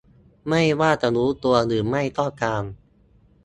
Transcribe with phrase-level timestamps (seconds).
[0.47, 2.63] ไม่ว่าจะรู้ตัวหรือไม่ก็ตาม